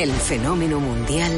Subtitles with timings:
[0.00, 1.30] El fenómeno mundial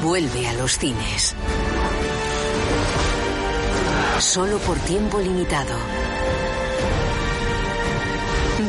[0.00, 1.34] vuelve a los cines.
[4.20, 5.74] Solo por tiempo limitado.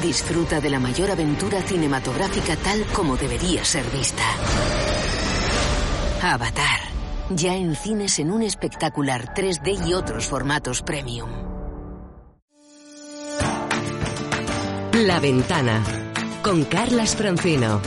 [0.01, 4.23] Disfruta de la mayor aventura cinematográfica tal como debería ser vista.
[6.23, 6.79] Avatar.
[7.29, 11.48] Ya en cines en un espectacular 3D y otros formatos premium.
[15.05, 15.81] La Ventana,
[16.41, 17.79] con Carlas Francino.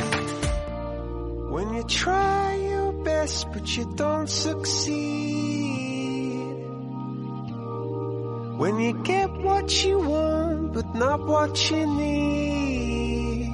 [1.51, 4.97] When you try your best but you don't succeed.
[8.57, 13.53] When you get what you want but not what you need.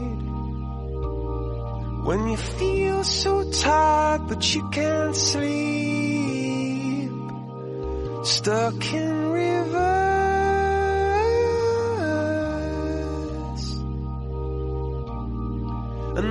[2.05, 7.11] When you feel so tired but you can't sleep.
[8.22, 9.88] Stuck in reverse.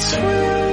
[0.00, 0.69] sweet.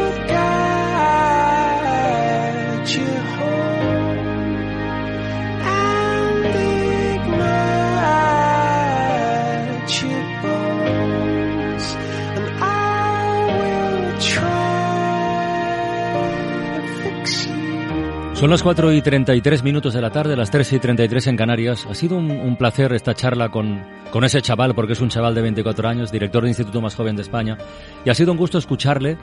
[18.37, 21.87] Son las 4 y 33 minutos de la tarde, las 3 y 33 en Canarias.
[21.89, 25.33] Ha sido un, un placer esta charla con, con ese chaval, porque es un chaval
[25.33, 27.57] de 24 años, director del Instituto Más Joven de España.
[28.05, 29.17] Y ha sido un gusto escucharle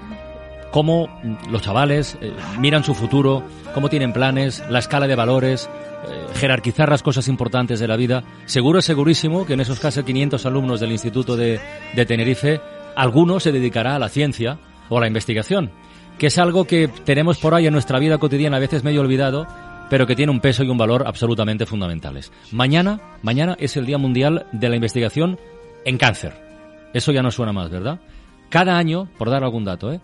[0.73, 1.09] cómo
[1.49, 5.71] los chavales eh, miran su futuro, cómo tienen planes, la escala de valores,
[6.09, 8.25] eh, jerarquizar las cosas importantes de la vida.
[8.47, 11.61] Seguro segurísimo que en esos casi 500 alumnos del Instituto de,
[11.95, 12.61] de Tenerife,
[12.97, 14.59] alguno se dedicará a la ciencia
[14.89, 15.71] o a la investigación,
[16.19, 19.47] que es algo que tenemos por ahí en nuestra vida cotidiana a veces medio olvidado,
[19.91, 22.33] pero que tiene un peso y un valor absolutamente fundamentales.
[22.53, 25.39] Mañana, mañana es el Día Mundial de la Investigación
[25.85, 26.33] en Cáncer.
[26.93, 28.01] Eso ya no suena más, ¿verdad?
[28.49, 30.01] Cada año, por dar algún dato, ¿eh?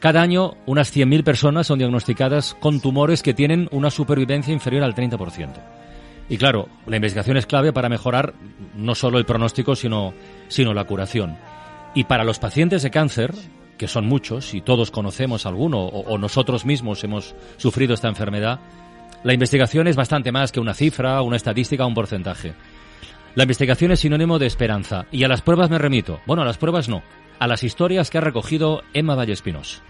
[0.00, 4.94] Cada año unas 100.000 personas son diagnosticadas con tumores que tienen una supervivencia inferior al
[4.94, 5.48] 30%.
[6.28, 8.34] Y claro, la investigación es clave para mejorar
[8.76, 10.12] no solo el pronóstico, sino,
[10.48, 11.36] sino la curación.
[11.94, 13.32] Y para los pacientes de cáncer,
[13.78, 18.60] que son muchos y todos conocemos alguno o, nosotros mismos hemos sufrido esta enfermedad,
[19.22, 22.54] la investigación es bastante más que una cifra, una estadística, un porcentaje.
[23.34, 26.20] La investigación es sinónimo de esperanza y a las pruebas me remito.
[26.26, 27.02] Bueno, a las pruebas no,
[27.38, 29.82] a las historias que ha recogido Emma Vallespinos.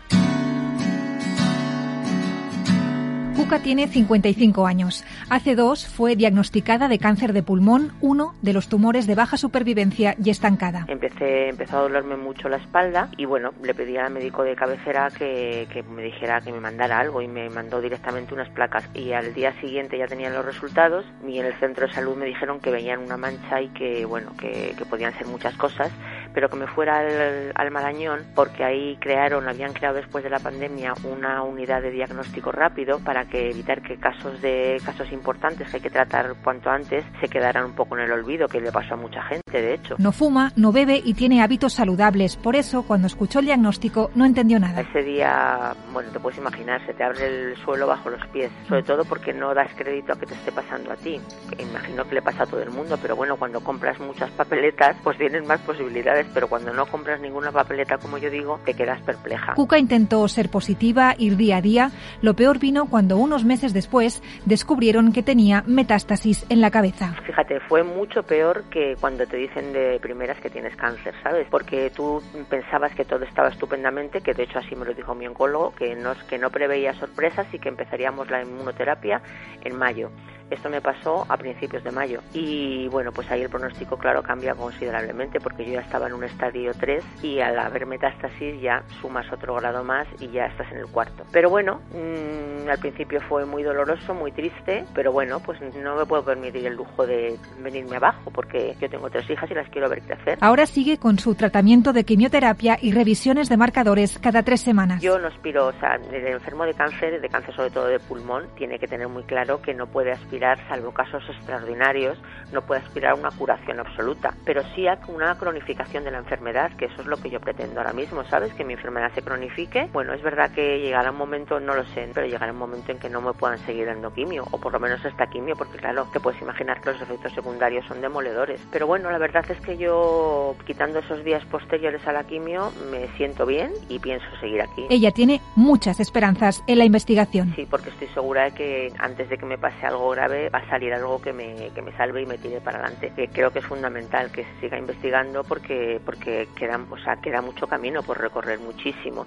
[3.45, 5.05] Cuca tiene 55 años.
[5.29, 10.17] Hace dos fue diagnosticada de cáncer de pulmón, uno de los tumores de baja supervivencia
[10.25, 10.87] y estancada.
[10.89, 15.11] Empecé, empezó a dolerme mucho la espalda y bueno, le pedí al médico de cabecera
[15.11, 19.13] que, que me dijera que me mandara algo y me mandó directamente unas placas y
[19.13, 22.61] al día siguiente ya tenían los resultados y en el centro de salud me dijeron
[22.61, 25.93] que veían una mancha y que bueno, que, que podían ser muchas cosas,
[26.35, 30.41] pero que me fuera al, al Marañón porque ahí crearon, habían creado después de la
[30.41, 35.77] pandemia una unidad de diagnóstico rápido para que evitar que casos de casos importantes que
[35.77, 38.95] hay que tratar cuanto antes se quedaran un poco en el olvido, que le pasó
[38.95, 39.95] a mucha gente, de hecho.
[39.99, 42.37] No fuma, no bebe y tiene hábitos saludables.
[42.37, 44.81] Por eso, cuando escuchó el diagnóstico, no entendió nada.
[44.81, 48.83] Ese día, bueno, te puedes imaginar, se te abre el suelo bajo los pies, sobre
[48.83, 51.21] todo porque no das crédito a que te esté pasando a ti.
[51.59, 55.17] Imagino que le pasa a todo el mundo, pero bueno, cuando compras muchas papeletas, pues
[55.19, 59.55] tienes más posibilidades, pero cuando no compras ninguna papeleta, como yo digo, te quedas perpleja.
[59.55, 61.91] Cuca intentó ser positiva, ir día a día.
[62.23, 67.15] Lo peor vino cuando unos meses después descubrieron que tenía metástasis en la cabeza.
[67.27, 71.47] Fíjate, fue mucho peor que cuando te dicen de primeras que tienes cáncer, ¿sabes?
[71.51, 75.27] Porque tú pensabas que todo estaba estupendamente, que de hecho así me lo dijo mi
[75.27, 79.21] oncólogo, que no, que no preveía sorpresas y que empezaríamos la inmunoterapia
[79.63, 80.11] en mayo.
[80.51, 84.55] Esto me pasó a principios de mayo y bueno, pues ahí el pronóstico claro cambia
[84.55, 89.31] considerablemente porque yo ya estaba en un estadio 3 y al haber metástasis ya sumas
[89.33, 91.25] otro grado más y ya estás en el cuarto.
[91.33, 96.07] Pero bueno, mmm, al principio fue muy doloroso, muy triste, pero bueno, pues no me
[96.07, 99.89] puedo permitir el lujo de venirme abajo porque yo tengo tres hijas y las quiero
[99.89, 100.39] ver crecer.
[100.41, 105.03] Ahora sigue con su tratamiento de quimioterapia y revisiones de marcadores cada tres semanas.
[105.03, 108.47] Yo no aspiro, o sea, el enfermo de cáncer, de cáncer sobre todo de pulmón,
[108.57, 110.34] tiene que tener muy claro que no puede aspirar,
[110.69, 112.19] salvo casos extraordinarios,
[112.53, 116.73] no puede aspirar a una curación absoluta, pero sí a una cronificación de la enfermedad,
[116.77, 118.53] que eso es lo que yo pretendo ahora mismo, ¿sabes?
[118.55, 119.89] Que mi enfermedad se cronifique.
[119.93, 122.99] Bueno, es verdad que llegará un momento, no lo sé, pero llegará un momento en
[122.99, 126.09] que no me puedan seguir dando quimio, o por lo menos esta quimio, porque claro,
[126.13, 128.61] te puedes imaginar que los efectos secundarios son demoledores.
[128.71, 133.09] Pero bueno, la verdad es que yo, quitando esos días posteriores a la quimio, me
[133.17, 134.87] siento bien y pienso seguir aquí.
[134.91, 137.53] Ella tiene muchas esperanzas en la investigación.
[137.55, 140.69] Sí, porque estoy segura de que antes de que me pase algo grave va a
[140.69, 143.13] salir algo que me, que me salve y me tire para adelante.
[143.15, 147.41] Que creo que es fundamental que se siga investigando porque, porque queda, o sea, queda
[147.41, 149.27] mucho camino por recorrer, muchísimo.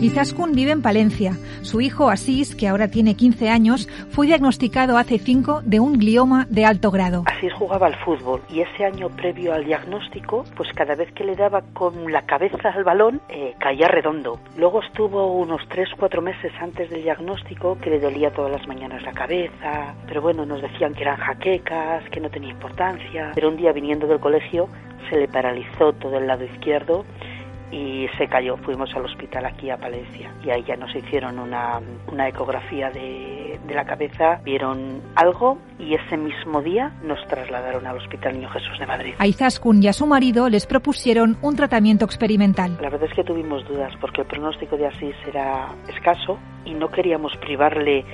[0.00, 1.32] Izaskun vive en Palencia.
[1.62, 6.46] Su hijo Asís, que ahora tiene 15 años, fue diagnosticado hace 5 de un glioma
[6.50, 7.24] de alto grado.
[7.24, 11.34] Asís jugaba al fútbol y ese año previo al diagnóstico, pues cada vez que le
[11.34, 14.38] daba con la cabeza al balón, eh, caía redondo.
[14.58, 19.12] Luego estuvo unos 3-4 meses antes del diagnóstico que le dolía todas las mañanas la
[19.12, 23.32] cabeza, pero bueno, nos decían que eran jaquecas, que no tenía importancia.
[23.34, 24.68] Pero un día viniendo del colegio
[25.08, 27.06] se le paralizó todo el lado izquierdo
[27.70, 28.56] y se cayó.
[28.58, 31.80] Fuimos al hospital aquí a Palencia y ahí ya nos hicieron una,
[32.10, 37.96] una ecografía de, de, la cabeza, vieron algo y ese mismo día nos trasladaron al
[37.96, 39.14] Hospital Niño Jesús de Madrid.
[39.18, 42.78] A Izaskun y a su marido les propusieron un tratamiento experimental.
[42.80, 46.90] La verdad es que tuvimos dudas porque el pronóstico de Asís era escaso y no
[46.90, 48.04] queríamos privarle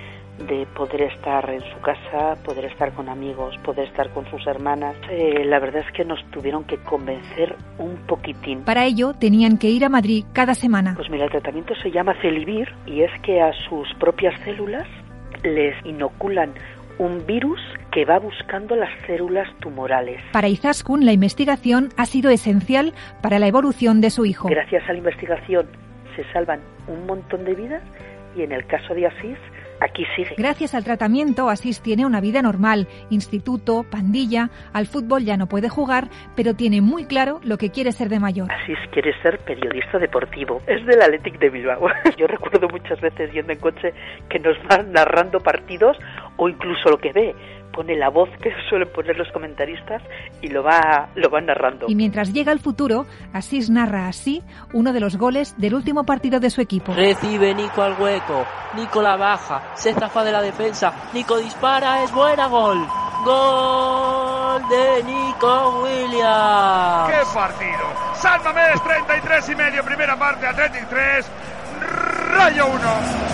[0.47, 4.97] de poder estar en su casa, poder estar con amigos, poder estar con sus hermanas.
[5.11, 8.62] Eh, la verdad es que nos tuvieron que convencer un poquitín.
[8.65, 10.94] Para ello tenían que ir a Madrid cada semana.
[10.97, 14.87] Pues mira, el tratamiento se llama Celivir y es que a sus propias células
[15.43, 16.55] les inoculan
[16.99, 17.61] un virus
[17.91, 20.21] que va buscando las células tumorales.
[20.33, 22.93] Para Izaskun la investigación ha sido esencial
[23.23, 24.49] para la evolución de su hijo.
[24.49, 25.67] Gracias a la investigación
[26.17, 27.83] se salvan un montón de vidas
[28.37, 29.39] y en el caso de Asís
[29.82, 30.34] aquí sigue.
[30.37, 35.69] Gracias al tratamiento, Asís tiene una vida normal, instituto, pandilla, al fútbol ya no puede
[35.69, 38.50] jugar, pero tiene muy claro lo que quiere ser de mayor.
[38.52, 41.87] Asís quiere ser periodista deportivo, es del Athletic de Bilbao.
[42.17, 43.93] Yo recuerdo muchas veces yendo en coche
[44.29, 45.96] que nos van narrando partidos
[46.37, 47.34] o incluso lo que ve
[47.72, 50.02] pone la voz que suelen poner los comentaristas
[50.40, 51.86] y lo va, lo va narrando.
[51.88, 54.42] Y mientras llega el futuro, Asís narra así
[54.72, 56.94] uno de los goles del último partido de su equipo.
[56.94, 58.44] Recibe Nico al hueco,
[58.76, 62.86] Nico la baja, se zafa de la defensa, Nico dispara, es buena gol.
[63.24, 67.08] Gol de Nico Williams.
[67.08, 68.12] ¡Qué partido!
[68.14, 71.30] Sálvame 33 y medio, primera parte, Athletic 3,
[72.32, 73.31] Rayo 1.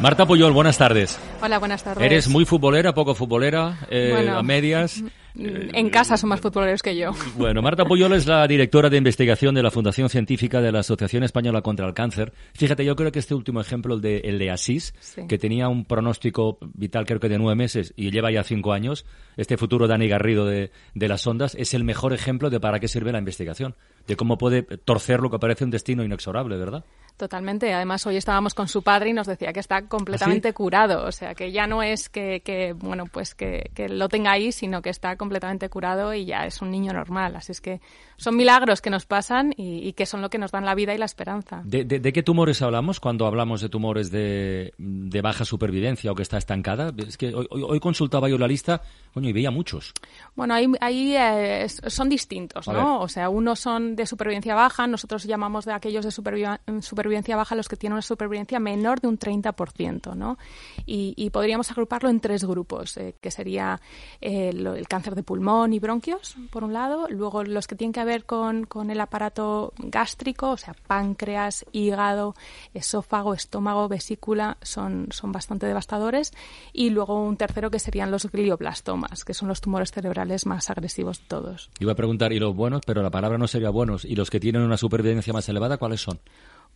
[0.00, 1.18] Marta Puyol, buenas tardes.
[1.40, 2.04] Hola, buenas tardes.
[2.04, 5.02] ¿Eres muy futbolera, poco futbolera, eh, bueno, a medias?
[5.38, 7.12] En casa son más futboleros que yo.
[7.36, 11.22] Bueno, Marta Puyol es la directora de investigación de la Fundación Científica de la Asociación
[11.22, 12.32] Española contra el Cáncer.
[12.54, 15.26] Fíjate, yo creo que este último ejemplo, el de, el de Asís, sí.
[15.28, 19.04] que tenía un pronóstico vital creo que de nueve meses y lleva ya cinco años,
[19.36, 22.88] este futuro Dani Garrido de, de las ondas, es el mejor ejemplo de para qué
[22.88, 23.74] sirve la investigación,
[24.06, 26.84] de cómo puede torcer lo que parece un destino inexorable, ¿verdad?
[27.16, 27.72] Totalmente.
[27.72, 30.54] Además, hoy estábamos con su padre y nos decía que está completamente ¿Ah, sí?
[30.54, 31.06] curado.
[31.06, 34.52] O sea, que ya no es que, que bueno, pues que, que, lo tenga ahí,
[34.52, 35.25] sino que está completamente
[35.70, 37.36] curado y ya es un niño normal.
[37.36, 37.80] Así es que
[38.16, 40.94] son milagros que nos pasan y, y que son lo que nos dan la vida
[40.94, 41.62] y la esperanza.
[41.64, 46.14] ¿De, de, de qué tumores hablamos cuando hablamos de tumores de, de, baja supervivencia o
[46.14, 46.92] que está estancada?
[46.96, 49.92] Es que hoy, hoy consultaba yo la lista, coño, y veía muchos.
[50.34, 53.00] Bueno, ahí, ahí eh, son distintos, ¿no?
[53.00, 57.54] O sea, unos son de supervivencia baja, nosotros llamamos de aquellos de supervivencia supervivencia baja
[57.54, 60.38] los que tienen una supervivencia menor de un 30%, ¿no?
[60.84, 63.80] Y, y podríamos agruparlo en tres grupos, eh, que sería
[64.20, 67.92] eh, el, el, cáncer de pulmón y bronquios, por un lado, luego los que tienen
[67.92, 72.34] que ver con, con el aparato gástrico, o sea, páncreas, hígado,
[72.74, 76.32] esófago, estómago, vesícula, son, son bastante devastadores,
[76.72, 81.18] y luego un tercero que serían los glioblastomas, que son los tumores cerebrales más agresivos
[81.20, 81.70] de todos.
[81.80, 82.82] Iba a preguntar, ¿y los buenos?
[82.86, 84.04] Pero la palabra no sería buenos.
[84.04, 86.20] ¿Y los que tienen una supervivencia más elevada, cuáles son?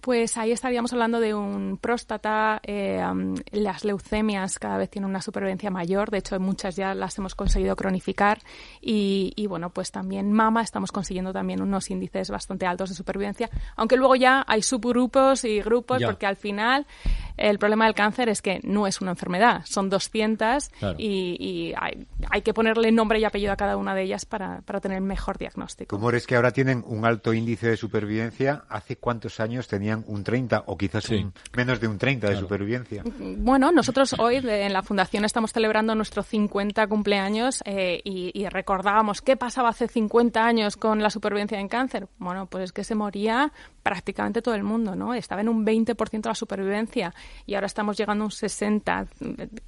[0.00, 3.02] Pues ahí estaríamos hablando de un próstata, eh,
[3.52, 7.76] las leucemias cada vez tienen una supervivencia mayor, de hecho muchas ya las hemos conseguido
[7.76, 8.38] cronificar
[8.80, 13.96] y, bueno, pues también mama estamos consiguiendo también unos índices bastante altos de supervivencia, aunque
[13.96, 16.86] luego ya hay subgrupos y grupos porque al final
[17.40, 21.74] el problema del cáncer es que no es una enfermedad, son 200 y,
[22.30, 25.38] hay, que ponerle nombre y apellido a cada una de ellas para, para tener mejor
[25.38, 25.96] diagnóstico.
[25.96, 30.64] Tumores que ahora tienen un alto índice de supervivencia, ¿hace cuántos años tenían un 30
[30.66, 31.10] o quizás
[31.56, 33.02] menos de un 30 de supervivencia?
[33.38, 39.22] Bueno, nosotros hoy en la Fundación estamos celebrando nuestro 50 cumpleaños eh, y, y recordábamos
[39.22, 42.08] qué pasaba hace 50 años con la supervivencia en cáncer.
[42.18, 45.14] Bueno, pues es que se moría prácticamente todo el mundo, ¿no?
[45.14, 47.14] Estaba en un 20% la supervivencia
[47.46, 49.06] y ahora estamos llegando a un 60,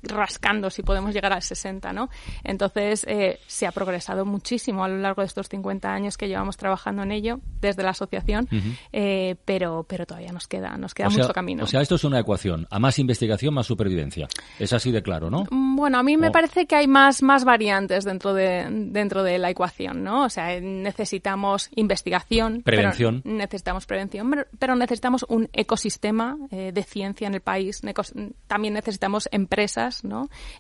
[0.03, 2.09] rascando si podemos llegar al 60, ¿no?
[2.45, 6.57] Entonces, eh, se ha progresado muchísimo a lo largo de estos 50 años que llevamos
[6.57, 8.49] trabajando en ello desde la asociación,
[8.93, 11.65] eh, pero, pero todavía nos queda, nos queda mucho camino.
[11.65, 14.29] O sea, esto es una ecuación, a más investigación, más supervivencia.
[14.59, 15.45] Es así de claro, ¿no?
[15.51, 19.39] Mm, bueno, a mí me parece que hay más, más variantes dentro de, dentro de
[19.39, 20.25] la ecuación, ¿no?
[20.25, 22.63] O sea, necesitamos investigación.
[22.63, 23.23] Prevención.
[23.25, 24.13] necesitamos prevención
[24.59, 27.83] pero necesitamos un ecosistema eh, de ciencia en el país.
[28.47, 30.03] También necesitamos empresas.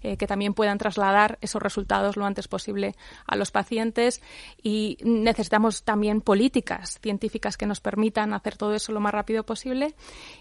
[0.03, 2.95] Eh, que también puedan trasladar esos resultados lo antes posible
[3.27, 4.21] a los pacientes
[4.63, 9.95] y necesitamos también políticas científicas que nos permitan hacer todo eso lo más rápido posible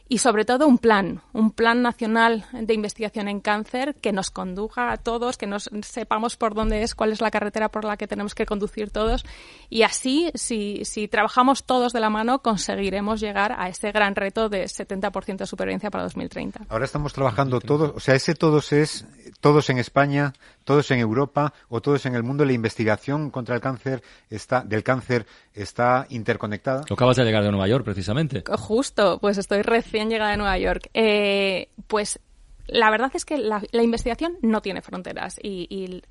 [0.09, 4.91] y sobre todo un plan, un plan nacional de investigación en cáncer que nos conduzca
[4.91, 8.07] a todos, que nos sepamos por dónde es, cuál es la carretera por la que
[8.07, 9.25] tenemos que conducir todos
[9.69, 14.15] y así, si, si trabajamos todos de la mano, conseguir conseguiremos llegar a ese gran
[14.15, 16.30] reto de 70% de supervivencia para 2030.
[16.69, 19.05] Ahora estamos trabajando todos, o sea, ese todos es
[19.39, 20.33] todos en España,
[20.63, 22.45] todos en Europa o todos en el mundo.
[22.45, 26.83] La investigación contra el cáncer está del cáncer está interconectada.
[26.89, 28.43] Lo acabas de llegar de Nueva York, precisamente.
[28.57, 30.89] Justo, pues estoy recién llegada de Nueva York.
[30.93, 32.19] Eh, pues
[32.67, 36.01] la verdad es que la, investigación no tiene fronteras y,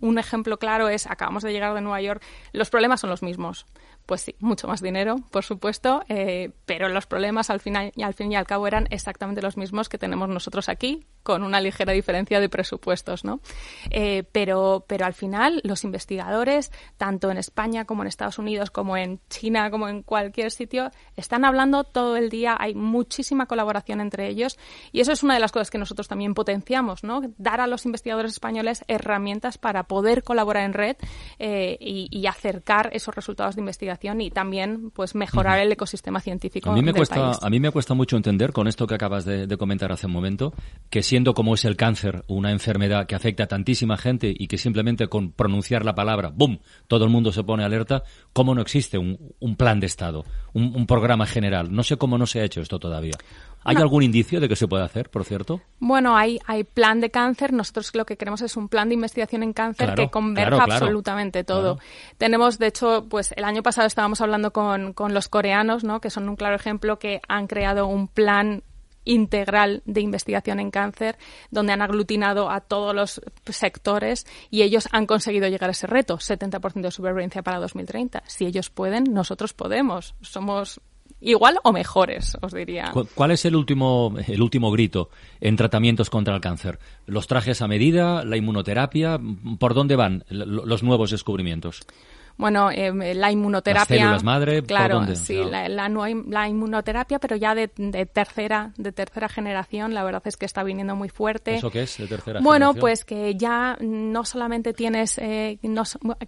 [0.00, 3.66] un ejemplo claro es, acabamos de llegar de Nueva York, los problemas son los mismos
[4.06, 8.32] pues sí, mucho más dinero, por supuesto, eh, pero los problemas al final al fin
[8.32, 12.38] y al cabo eran exactamente los mismos que tenemos nosotros aquí, con una ligera diferencia
[12.38, 13.40] de presupuestos, ¿no?
[13.90, 18.96] Eh, pero, pero al final los investigadores, tanto en España como en Estados Unidos, como
[18.98, 24.28] en China, como en cualquier sitio, están hablando todo el día, hay muchísima colaboración entre
[24.28, 24.58] ellos
[24.92, 27.22] y eso es una de las cosas que nosotros también potenciamos, ¿no?
[27.38, 30.96] Dar a los investigadores españoles herramientas para poder colaborar en red
[31.38, 36.70] eh, y acercar esos resultados de investigación y también pues mejorar el ecosistema científico.
[36.70, 37.38] A mí me del cuesta país.
[37.40, 40.52] a mí me cuesta mucho entender con esto que acabas de, comentar hace un momento
[40.90, 44.58] que siendo como es el cáncer una enfermedad que afecta a tantísima gente y que
[44.58, 46.58] simplemente con pronunciar la palabra ¡bum!
[46.88, 50.86] todo el mundo se pone alerta, cómo no existe un, plan de estado, un, un
[50.86, 51.72] programa general.
[51.72, 53.14] No sé cómo no se ha hecho esto todavía.
[53.64, 55.60] ¿Hay algún indicio de que se puede hacer, por cierto?
[55.80, 57.52] Bueno, hay, hay plan de cáncer.
[57.52, 61.78] Nosotros lo que queremos es un plan de investigación en cáncer que converja absolutamente todo.
[62.18, 66.00] Tenemos, de hecho, pues el año pasado estábamos hablando con, con los coreanos, ¿no?
[66.00, 68.62] que son un claro ejemplo que han creado un plan
[69.04, 71.16] integral de investigación en cáncer,
[71.50, 76.18] donde han aglutinado a todos los sectores y ellos han conseguido llegar a ese reto,
[76.18, 78.22] 70% de supervivencia para 2030.
[78.26, 80.14] Si ellos pueden, nosotros podemos.
[80.22, 80.80] Somos
[81.24, 82.92] igual o mejores, os diría.
[83.14, 86.78] ¿Cuál es el último, el último grito en tratamientos contra el cáncer?
[87.06, 88.24] ¿Los trajes a medida?
[88.24, 89.18] ¿La inmunoterapia?
[89.58, 91.86] ¿Por dónde van los nuevos descubrimientos?
[92.36, 93.96] Bueno, eh, la inmunoterapia.
[93.96, 99.94] Las células madre, claro, sí, la, la, inmunoterapia, pero ya de, tercera, de tercera generación,
[99.94, 101.54] la verdad es que está viniendo muy fuerte.
[101.54, 105.58] ¿Eso qué es de tercera bueno, pues que ya no solamente tienes, eh,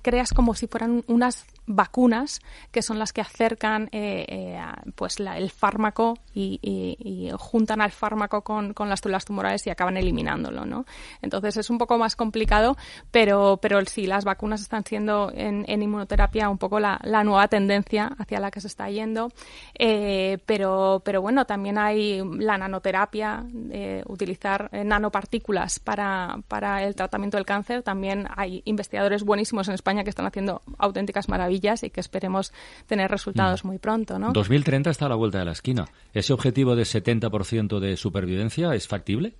[0.02, 4.60] creas como si fueran unas vacunas que son las que acercan eh, eh
[4.94, 9.96] pues el fármaco y, y, juntan al fármaco con, con, las células tumorales y acaban
[9.96, 10.86] eliminándolo, ¿no?
[11.22, 12.76] Entonces es un poco más complicado,
[13.10, 18.12] pero, pero sí, las vacunas están siendo en, en inmunoterapia un poco la, nueva tendencia
[18.18, 19.30] hacia la que se está yendo.
[19.78, 26.94] Eh, pero, pero bueno, también hay la nanoterapia, eh, utilizar eh, nanopartículas para, para el
[26.94, 27.82] tratamiento del cáncer.
[27.82, 32.52] También hay investigadores buenísimos en España que están haciendo auténticas maravillas y que esperemos
[32.86, 33.68] tener resultados mm.
[33.68, 34.18] muy pronto.
[34.18, 34.32] ¿no?
[34.32, 35.86] 2030 está a la vuelta de la esquina.
[36.12, 39.34] ¿Ese objetivo de 70% de supervivencia es factible?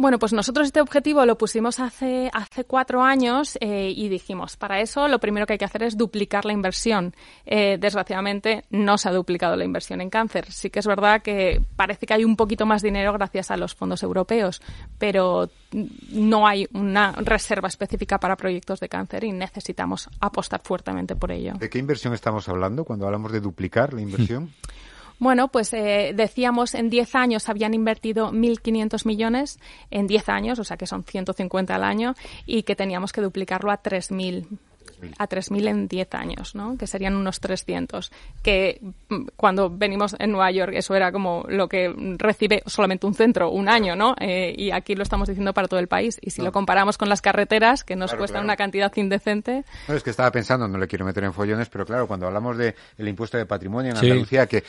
[0.00, 4.80] Bueno, pues nosotros este objetivo lo pusimos hace, hace cuatro años eh, y dijimos, para
[4.80, 7.14] eso lo primero que hay que hacer es duplicar la inversión.
[7.44, 10.50] Eh, desgraciadamente no se ha duplicado la inversión en cáncer.
[10.50, 13.74] Sí que es verdad que parece que hay un poquito más dinero gracias a los
[13.74, 14.62] fondos europeos,
[14.96, 15.50] pero
[16.12, 21.52] no hay una reserva específica para proyectos de cáncer y necesitamos apostar fuertemente por ello.
[21.58, 24.50] ¿De qué inversión estamos hablando cuando hablamos de duplicar la inversión?
[25.20, 29.60] Bueno, pues eh, decíamos en 10 años habían invertido 1.500 millones
[29.90, 32.14] en 10 años, o sea que son 150 al año,
[32.46, 34.46] y que teníamos que duplicarlo a 3.000
[35.18, 36.76] a 3.000 en 10 años, ¿no?
[36.76, 38.10] que serían unos 300,
[38.42, 43.14] que mm, cuando venimos en Nueva York eso era como lo que recibe solamente un
[43.14, 44.14] centro, un año, ¿no?
[44.20, 46.18] Eh, y aquí lo estamos diciendo para todo el país.
[46.20, 49.64] Y si lo comparamos con las carreteras, que nos cuestan una cantidad indecente...
[49.88, 52.56] No, es que estaba pensando, no le quiero meter en follones, pero claro, cuando hablamos
[52.56, 54.64] del el impuesto de patrimonio en Andalucía, que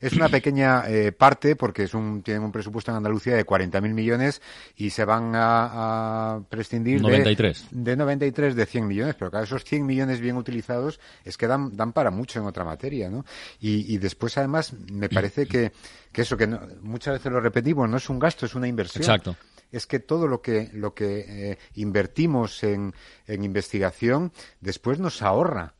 [0.00, 3.80] es, una pequeña eh, parte, porque es un, tienen un presupuesto en Andalucía de 40.000
[3.92, 4.42] millones
[4.76, 7.68] y se van a, prescindir 93.
[7.70, 11.46] De, de 93 de 100 millones, pero claro, esos 100 millones bien utilizados es que
[11.46, 13.24] dan, dan para mucho en otra materia, ¿no?
[13.60, 15.72] Y, después, además, me parece que,
[16.12, 16.46] que eso, que
[16.80, 19.02] muchas veces lo repetimos, no es un gasto, es una inversión.
[19.02, 19.36] Exacto
[19.72, 22.92] es que todo lo que lo que eh, invertimos en,
[23.28, 25.74] en, investigación después nos ahorra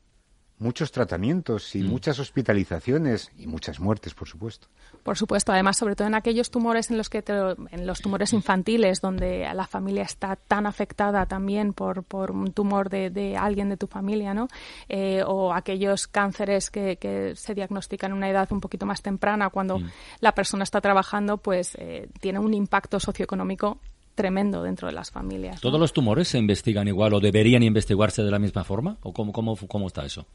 [0.61, 1.87] muchos tratamientos y mm.
[1.87, 4.67] muchas hospitalizaciones y muchas muertes, por supuesto.
[5.03, 7.23] Por supuesto, además, sobre todo en aquellos tumores en los que
[7.71, 12.89] en los tumores infantiles, donde la familia está tan afectada también por, por un tumor
[12.89, 14.47] de, alguien de tu familia, ¿no?
[14.87, 19.79] Eh, o aquellos cánceres que, se diagnostican en una edad un poquito más temprana, cuando
[19.79, 19.89] mm.
[20.19, 23.79] la persona está trabajando, pues eh, tiene un impacto socioeconómico
[24.15, 25.61] tremendo dentro de las familias.
[25.61, 28.97] ¿Todos los tumores se investigan igual o deberían investigarse de la misma forma?
[29.01, 30.25] ¿O cómo, cómo, cómo está eso?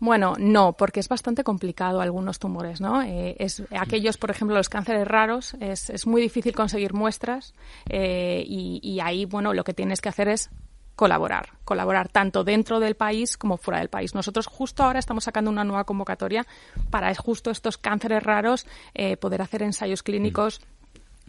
[0.00, 3.02] Bueno, no, porque es bastante complicado algunos tumores, ¿no?
[3.02, 7.54] Eh, es, aquellos, por ejemplo, los cánceres raros, es, es muy difícil conseguir muestras
[7.90, 10.48] eh, y, ahí, bueno, lo que tienes que hacer es
[10.96, 14.14] colaborar, colaborar tanto dentro del país como fuera del país.
[14.14, 16.46] Nosotros justo ahora estamos sacando una nueva convocatoria
[16.88, 20.62] para justo estos cánceres raros eh, poder hacer ensayos clínicos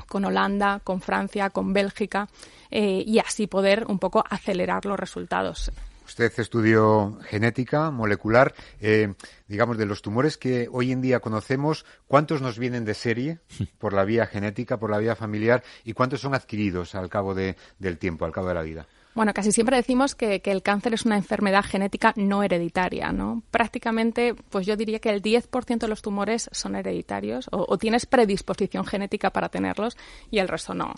[0.06, 2.28] con Holanda, con Francia, con Bélgica
[2.70, 5.72] y así poder un poco acelerar los resultados.
[6.12, 9.14] Usted estudió genética molecular, eh,
[9.48, 13.40] digamos, de los tumores que hoy en día conocemos, ¿cuántos nos vienen de serie
[13.80, 17.98] por la vía genética, por la vía familiar, y cuántos son adquiridos al cabo del
[17.98, 18.88] tiempo, al cabo de la vida?
[19.14, 23.44] Bueno, casi siempre decimos que, el cáncer es una enfermedad genética no hereditaria, ¿no?
[23.52, 28.86] Prácticamente, pues yo diría que el 10% de los tumores son hereditarios o, tienes predisposición
[28.86, 29.98] genética para tenerlos
[30.30, 30.94] y el resto no.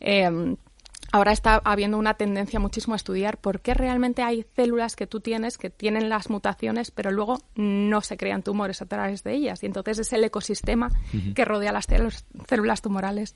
[0.00, 0.56] Eh,
[1.12, 5.20] ahora está habiendo una tendencia muchísimo a estudiar por qué realmente hay células que tú
[5.20, 9.62] tienes que tienen las mutaciones, pero luego no se crean tumores a través de ellas.
[9.62, 10.90] Y entonces es el ecosistema
[11.34, 11.86] que rodea las
[12.46, 13.34] células tumorales.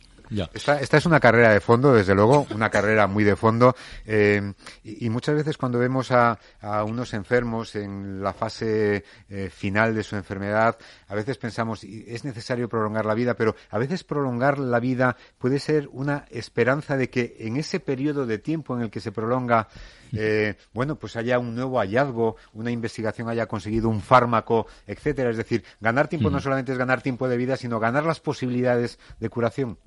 [0.55, 3.75] Esta, es una carrera de fondo, desde luego, una carrera muy de fondo.
[4.07, 6.39] Eh, y, muchas veces cuando vemos a,
[6.87, 12.69] unos enfermos en la fase eh, final de su enfermedad, a veces pensamos, es necesario
[12.69, 17.37] prolongar la vida, pero a veces prolongar la vida puede ser una esperanza de que
[17.41, 19.69] en ese periodo de tiempo en el que se prolonga,
[20.13, 25.31] eh, bueno, pues haya un nuevo hallazgo, una investigación haya conseguido un fármaco, etcétera.
[25.31, 28.99] Es decir, ganar tiempo no solamente es ganar tiempo de vida, sino ganar las posibilidades
[29.19, 29.79] de curación.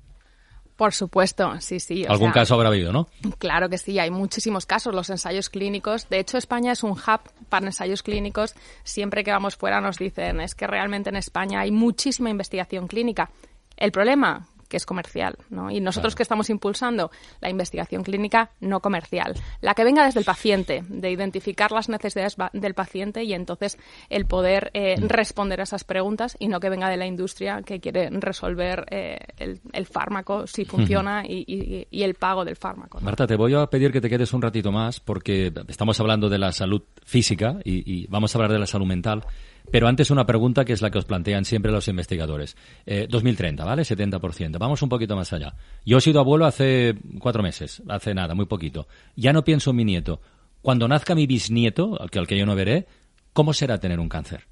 [0.76, 2.04] Por supuesto, sí, sí.
[2.06, 3.08] Algún caso habrá habido, ¿no?
[3.38, 6.10] Claro que sí, hay muchísimos casos, los ensayos clínicos.
[6.10, 8.54] De hecho, España es un hub para ensayos clínicos.
[8.84, 13.30] Siempre que vamos fuera nos dicen, es que realmente en España hay muchísima investigación clínica.
[13.78, 15.70] El problema, que es comercial, ¿no?
[15.70, 20.26] Y nosotros que estamos impulsando la investigación clínica no comercial, la que venga desde el
[20.26, 25.06] paciente, de identificar las necesidades del paciente y entonces el poder eh, mm.
[25.06, 29.18] responder a esas preguntas y no que venga de la industria que quiere resolver eh,
[29.38, 33.00] el, fármaco si funciona y, el pago del fármaco.
[33.00, 36.38] Marta, te voy a pedir que te quedes un ratito más porque estamos hablando de
[36.38, 39.24] la salud física y vamos a hablar de la salud mental.
[39.70, 42.56] Pero antes una pregunta que es la que os plantean siempre los investigadores.
[43.08, 43.82] 2030, eh, ¿vale?
[43.82, 44.58] 70%.
[44.58, 45.54] Vamos un poquito más allá.
[45.84, 48.86] Yo he sido abuelo hace cuatro meses, hace nada, muy poquito.
[49.16, 50.20] Ya no pienso en mi nieto.
[50.62, 52.86] Cuando nazca mi bisnieto, al que, al que yo no veré,
[53.32, 54.44] ¿cómo será tener un cáncer?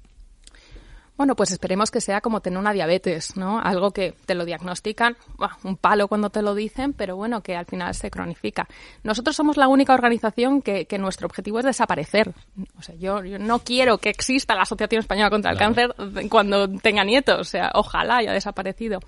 [1.17, 3.59] Bueno, pues esperemos que sea como tener una diabetes, ¿no?
[3.59, 5.15] Algo que te lo diagnostican,
[5.63, 8.67] un palo cuando te lo dicen, pero bueno, que al final se cronifica.
[9.03, 12.33] Nosotros somos la única organización que, nuestro objetivo es desaparecer.
[12.77, 15.93] O sea, yo, no quiero que exista la Asociación Española contra el Cáncer
[16.29, 17.39] cuando tenga nietos.
[17.39, 18.99] O sea, ojalá haya desaparecido.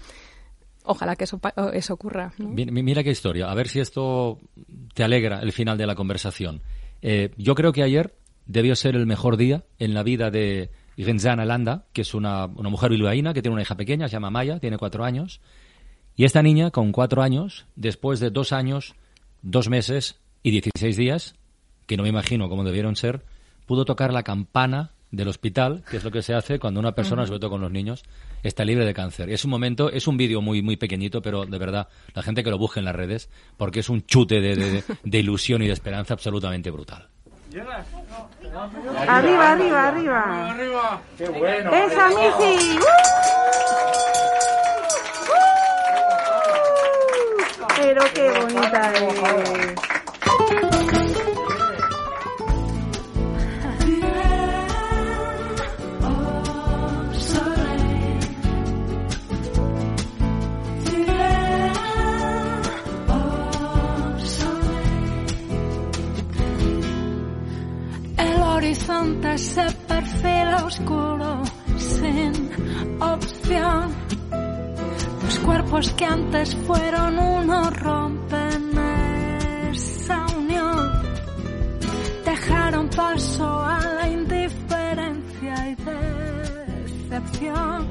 [0.84, 1.40] Ojalá que eso,
[1.74, 2.32] eso ocurra.
[2.38, 3.52] Mira qué historia.
[3.52, 4.40] A ver si esto
[4.94, 6.62] te alegra el final de la conversación.
[7.02, 8.16] Eh, yo creo que ayer
[8.46, 12.48] debió ser el mejor día en la vida de y Genzana Landa, que es una,
[12.48, 15.40] mujer bilbaína que tiene una hija pequeña, se llama Maya, tiene cuatro años.
[16.16, 18.96] Y esta niña, con cuatro años, después de dos años,
[19.44, 21.36] dos meses y dieciséis días,
[21.86, 23.24] que no me imagino cómo debieron ser,
[23.68, 27.28] pudo tocar la campana del hospital, que es lo que se hace cuando una persona,
[27.28, 28.04] sobre todo con los niños,
[28.42, 29.30] está libre de cáncer.
[29.30, 32.50] Es un momento, es un vídeo muy, muy pequeñito, pero de verdad, la gente que
[32.50, 36.16] lo busque en las redes, porque es un chute de, de ilusión y de esperanza
[36.16, 37.08] absolutamente brutal.
[39.08, 40.50] Arriba, arriba, arriba.
[40.50, 41.72] Arriba, Qué bueno.
[41.72, 42.80] Esa, Missy.
[47.76, 50.87] Pero qué bonita es.
[75.78, 78.72] Cuerpos que antes fueron uno rompen
[79.70, 81.04] esa unión.
[82.26, 85.76] Dejaron paso a la indiferencia y
[87.06, 87.88] decepción.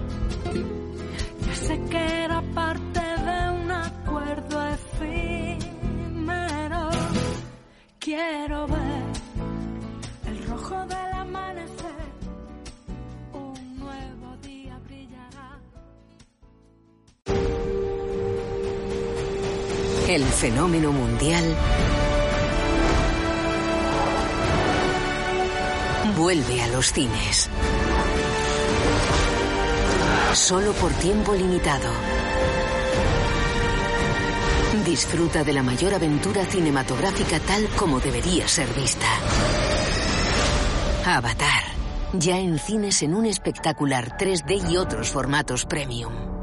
[1.47, 5.71] Ya sé que era parte de un acuerdo efímero.
[8.01, 8.86] Quiero ver
[20.09, 21.45] El fenómeno mundial
[26.17, 27.51] vuelve a los cines.
[30.33, 31.91] Solo por tiempo limitado.
[34.85, 39.09] Disfruta de la mayor aventura cinematográfica tal como debería ser vista.
[41.05, 41.65] Avatar.
[42.13, 46.36] Ya en cines en un espectacular 3D y otros formatos premium.